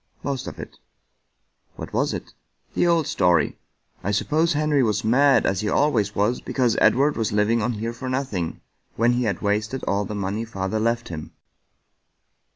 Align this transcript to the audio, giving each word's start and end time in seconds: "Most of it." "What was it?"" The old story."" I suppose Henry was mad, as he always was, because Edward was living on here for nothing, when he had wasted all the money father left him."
"Most 0.23 0.47
of 0.47 0.57
it." 0.57 0.79
"What 1.75 1.93
was 1.93 2.11
it?"" 2.11 2.33
The 2.73 2.87
old 2.87 3.05
story."" 3.05 3.59
I 4.03 4.09
suppose 4.09 4.53
Henry 4.53 4.81
was 4.81 5.03
mad, 5.03 5.45
as 5.45 5.61
he 5.61 5.69
always 5.69 6.15
was, 6.15 6.41
because 6.41 6.75
Edward 6.81 7.15
was 7.15 7.31
living 7.31 7.61
on 7.61 7.73
here 7.73 7.93
for 7.93 8.09
nothing, 8.09 8.61
when 8.95 9.13
he 9.13 9.25
had 9.25 9.43
wasted 9.43 9.83
all 9.83 10.05
the 10.05 10.15
money 10.15 10.43
father 10.43 10.79
left 10.79 11.09
him." 11.09 11.33